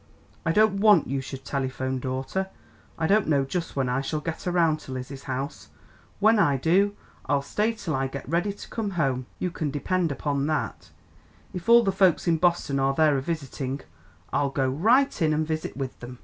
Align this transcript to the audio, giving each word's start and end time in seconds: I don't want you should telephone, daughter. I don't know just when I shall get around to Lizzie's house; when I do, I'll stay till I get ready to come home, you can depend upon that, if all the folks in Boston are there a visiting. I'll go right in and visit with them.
I 0.47 0.51
don't 0.51 0.79
want 0.79 1.05
you 1.07 1.21
should 1.21 1.45
telephone, 1.45 1.99
daughter. 1.99 2.47
I 2.97 3.05
don't 3.05 3.27
know 3.27 3.45
just 3.45 3.75
when 3.75 3.87
I 3.87 4.01
shall 4.01 4.19
get 4.19 4.47
around 4.47 4.79
to 4.79 4.91
Lizzie's 4.91 5.25
house; 5.25 5.69
when 6.19 6.39
I 6.39 6.57
do, 6.57 6.95
I'll 7.27 7.43
stay 7.43 7.73
till 7.73 7.93
I 7.93 8.07
get 8.07 8.27
ready 8.27 8.51
to 8.51 8.67
come 8.69 8.89
home, 8.97 9.27
you 9.37 9.51
can 9.51 9.69
depend 9.69 10.11
upon 10.11 10.47
that, 10.47 10.89
if 11.53 11.69
all 11.69 11.83
the 11.83 11.91
folks 11.91 12.27
in 12.27 12.37
Boston 12.37 12.79
are 12.79 12.95
there 12.95 13.15
a 13.15 13.21
visiting. 13.21 13.81
I'll 14.33 14.49
go 14.49 14.67
right 14.67 15.21
in 15.21 15.35
and 15.35 15.45
visit 15.45 15.77
with 15.77 15.99
them. 15.99 16.17